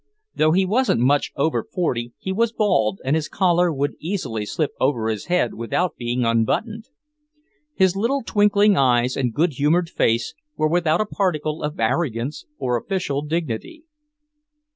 Though 0.33 0.51
he 0.53 0.65
wasn't 0.65 1.01
much 1.01 1.31
over 1.35 1.63
forty, 1.63 2.11
he 2.17 2.31
was 2.33 2.51
bald, 2.51 2.99
and 3.05 3.15
his 3.15 3.29
collar 3.29 3.71
would 3.71 3.93
easily 3.99 4.47
slip 4.47 4.71
over 4.79 5.09
his 5.09 5.25
head 5.25 5.53
without 5.53 5.95
being 5.95 6.25
unbuttoned. 6.25 6.89
His 7.75 7.95
little 7.95 8.23
twinkling 8.25 8.75
eyes 8.75 9.15
and 9.15 9.31
good 9.31 9.53
humoured 9.59 9.91
face 9.91 10.33
were 10.57 10.67
without 10.67 11.01
a 11.01 11.05
particle 11.05 11.61
of 11.61 11.79
arrogance 11.79 12.47
or 12.57 12.77
official 12.77 13.21
dignity. 13.21 13.83